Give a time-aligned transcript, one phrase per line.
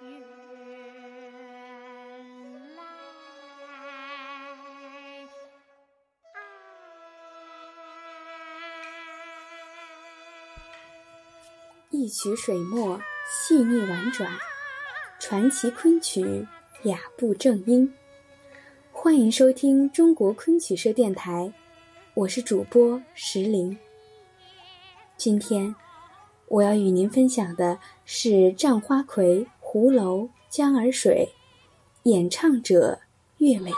[0.00, 0.04] 一
[12.08, 14.26] 曲水墨，细腻婉转；
[15.18, 16.46] 传奇昆曲，
[16.84, 17.92] 雅步正音。
[18.90, 21.52] 欢迎收听中国昆曲社电台，
[22.14, 23.78] 我是主播石林。
[25.18, 25.74] 今天
[26.48, 29.40] 我要与您分享的是《战花魁》
[29.72, 31.32] 《胡楼江儿水》，
[32.10, 32.98] 演唱者
[33.38, 33.76] 岳美缇。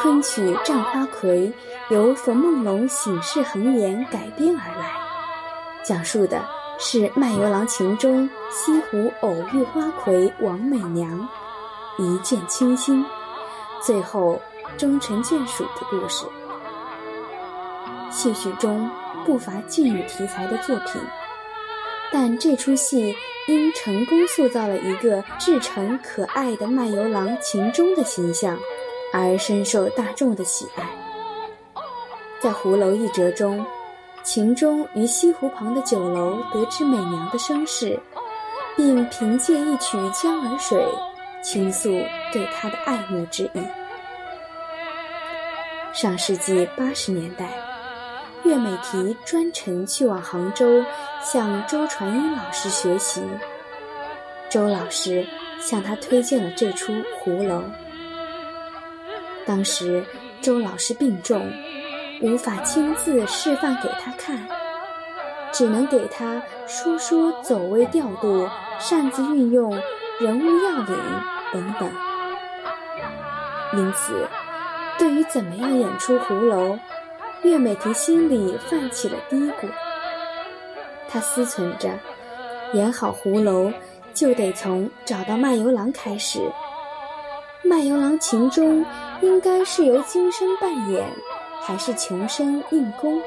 [0.00, 1.48] 昆曲《战花魁》
[1.90, 4.90] 由冯梦龙醒世恒言改编而来，
[5.84, 6.42] 讲述的
[6.78, 11.28] 是卖油郎秦钟西湖偶遇花魁王美娘，
[11.98, 13.04] 一见倾心，
[13.80, 14.40] 最后
[14.76, 16.26] 终成眷属的故事。
[18.10, 18.90] 戏曲中
[19.24, 21.00] 不乏妓女题材的作品，
[22.12, 23.14] 但这出戏
[23.48, 28.58] 因成功塑造了一个至诚可爱的卖油郎秦钟的形象。
[29.16, 30.90] 而深受大众的喜爱。
[32.40, 33.64] 在胡楼一折中，
[34.24, 38.00] 秦钟于西湖旁的酒楼得知美娘的身世，
[38.74, 40.78] 并凭借一曲《江儿水》
[41.42, 41.90] 倾诉
[42.32, 43.60] 对她的爱慕之意。
[45.92, 47.50] 上世纪八十年代，
[48.44, 50.82] 岳美缇专程去往杭州
[51.22, 53.20] 向周传英老师学习，
[54.48, 55.26] 周老师
[55.60, 57.58] 向她推荐了这出《胡楼》。
[59.44, 60.02] 当时
[60.40, 61.52] 周老师病重，
[62.24, 64.38] 无法亲自示范给他看，
[65.52, 68.48] 只能给他说说走位调度、
[68.78, 69.70] 扇子运用、
[70.18, 70.96] 人物要领
[71.52, 71.90] 等等。
[73.74, 74.26] 因此，
[74.98, 76.78] 对于怎么样演出胡楼，
[77.42, 79.68] 岳美缇心里泛起了嘀咕。
[81.06, 81.90] 她思忖着，
[82.72, 83.70] 演好胡楼，
[84.14, 86.40] 就得从找到卖油郎开始。
[87.62, 88.82] 卖油郎情中
[89.20, 91.06] 应该是由金生扮演，
[91.66, 93.20] 还是穷生硬功？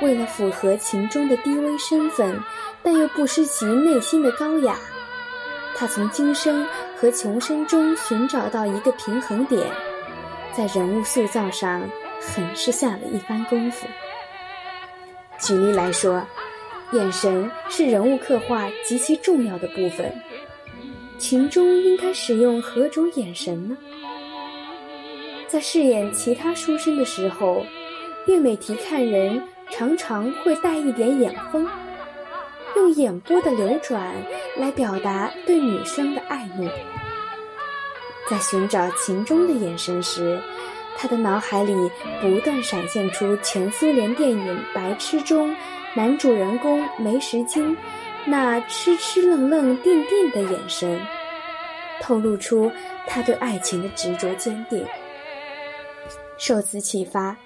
[0.00, 2.40] 为了符合秦钟的低微身份，
[2.82, 4.76] 但又不失其内心的高雅，
[5.76, 6.66] 他从金生
[6.96, 9.66] 和穷生中寻找到一个平衡点，
[10.56, 11.82] 在人物塑造上
[12.20, 13.86] 很是下了一番功夫。
[15.38, 16.24] 举例来说，
[16.92, 20.10] 眼神是人物刻画极其重要的部分。
[21.18, 23.76] 秦钟应该使用何种眼神呢？
[25.48, 27.64] 在饰演其他书生的时候，
[28.26, 31.66] 岳美缇看人常常会带一点眼风，
[32.76, 34.14] 用眼波的流转
[34.58, 36.68] 来表达对女生的爱慕。
[38.28, 40.38] 在寻找秦钟的眼神时，
[40.98, 41.72] 他的脑海里
[42.20, 45.56] 不断闪现出前苏联电影《白痴》中
[45.94, 47.74] 男主人公梅石金。
[48.26, 51.00] 那痴痴愣愣、定定的眼神，
[52.02, 52.70] 透露出
[53.06, 54.84] 他对爱情的执着坚定。
[56.38, 57.36] 受此启发，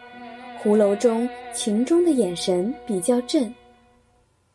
[0.61, 3.53] 胡楼中秦钟的眼神比较正，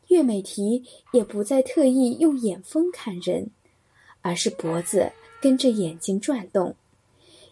[0.08, 0.82] 岳美缇
[1.12, 3.50] 也不再特意用眼风看人，
[4.22, 5.12] 而是脖子
[5.42, 6.74] 跟着眼睛转动，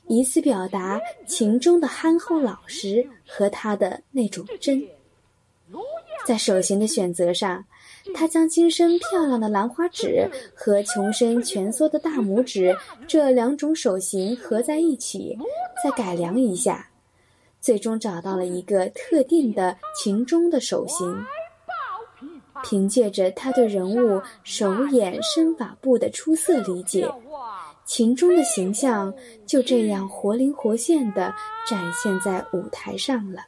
[0.08, 4.82] 以此表达秦钟的憨厚老实和他的那种真。
[6.26, 7.64] 在手型的选择上，
[8.14, 12.76] 他将金生漂亮的兰花指和穷生蜷缩的大拇指
[13.08, 15.38] 这两种手型合在一起，
[15.84, 16.90] 再改良一下，
[17.62, 21.24] 最终找到了一个特定的秦钟的手型。
[22.64, 27.08] 凭借着他对人物手眼身法步的出色理解，
[27.86, 29.14] 秦钟的形象
[29.46, 31.32] 就这样活灵活现地
[31.68, 33.42] 展现在舞台上了。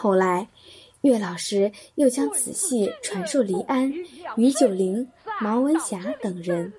[0.00, 0.48] 后来。
[1.02, 3.90] 岳老师又将此戏传授黎安、
[4.36, 5.08] 于九龄、
[5.40, 6.70] 毛文霞等人，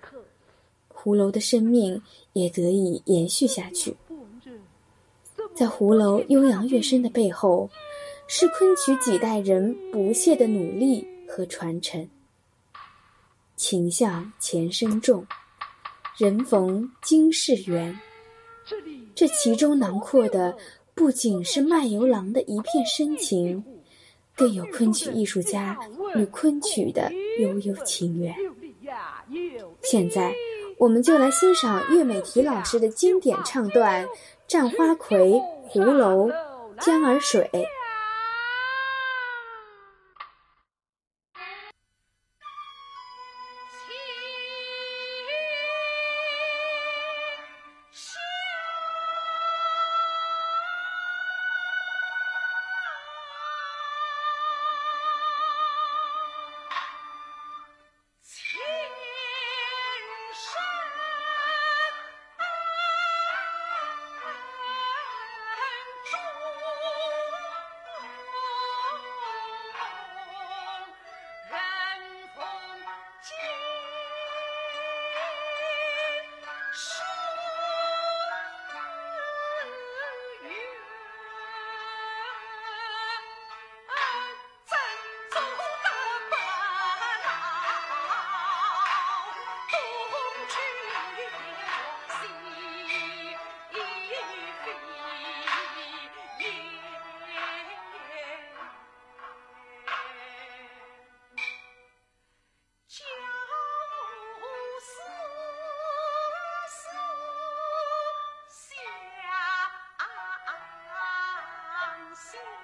[0.88, 2.00] 胡楼的生命
[2.34, 3.98] 也得以延续下去。
[5.56, 7.68] 在胡楼悠扬乐声的背后，
[8.28, 12.08] 是昆曲几代人不懈的努力和传承。
[13.56, 15.26] 情向前生重，
[16.16, 18.00] 人逢今世缘。
[19.16, 20.56] 这其中囊括的
[20.94, 23.64] 不仅是卖油郎的一片深情。
[24.34, 25.78] 更有昆曲艺术家
[26.16, 28.34] 与昆曲的悠悠情缘。
[29.84, 30.34] 现在，
[30.78, 34.06] 我们就来欣赏岳美缇老师的经典唱段
[34.48, 35.20] 《战花魁》
[35.68, 36.32] 《胡楼
[36.80, 37.48] 江儿水》。
[112.14, 112.61] 心。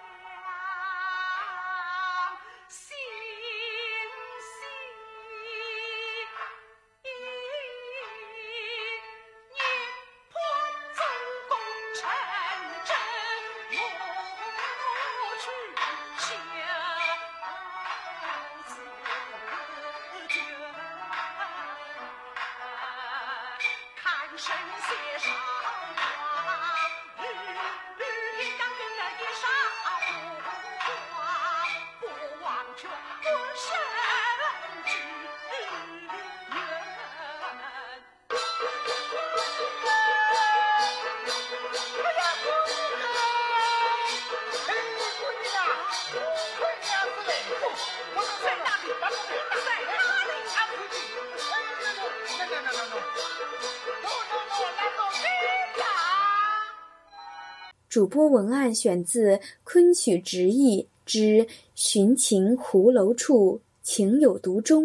[57.98, 64.84] 主播文案选自《昆曲直译之寻情湖楼处，情有独钟》，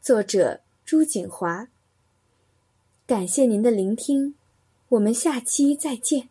[0.00, 1.68] 作者朱锦华。
[3.06, 4.34] 感谢您的聆听，
[4.88, 6.30] 我们下期再见。